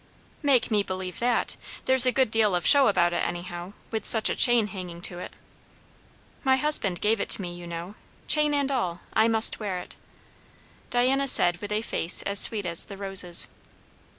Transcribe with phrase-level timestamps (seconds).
[0.41, 1.55] "Make me believe that!
[1.85, 5.19] There's a good deal of show about it, anyhow, with such a chain hanging to
[5.19, 5.31] it."
[6.43, 7.93] "My husband gave it to me, you know,
[8.27, 9.97] chain and all; I must wear it,"
[10.89, 13.47] Diana said with a face as sweet as the roses.